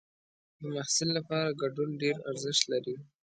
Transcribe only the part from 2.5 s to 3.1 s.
لري.